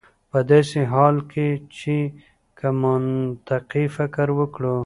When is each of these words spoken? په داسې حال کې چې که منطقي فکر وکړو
په 0.31 0.39
داسې 0.49 0.79
حال 0.93 1.15
کې 1.31 1.47
چې 1.77 1.97
که 2.57 2.67
منطقي 2.81 3.85
فکر 3.97 4.27
وکړو 4.39 4.75